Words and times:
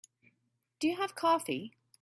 Do 0.79 0.87
you 0.87 0.95
have 0.97 1.13
coffee? 1.13 1.75